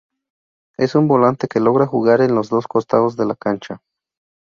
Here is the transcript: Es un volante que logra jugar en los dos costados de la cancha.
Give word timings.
Es 0.79 0.95
un 0.95 1.07
volante 1.07 1.47
que 1.47 1.59
logra 1.59 1.85
jugar 1.85 2.21
en 2.21 2.33
los 2.33 2.49
dos 2.49 2.67
costados 2.67 3.15
de 3.17 3.27
la 3.27 3.35
cancha. 3.35 3.83